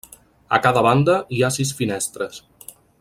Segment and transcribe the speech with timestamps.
[0.57, 2.41] A cada banda hi ha sis finestres.